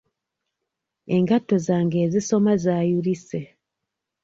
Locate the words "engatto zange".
1.15-1.97